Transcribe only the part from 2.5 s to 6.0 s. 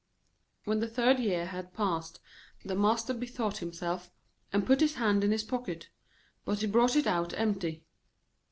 the Master bethought himself, and put his hand into his pocket,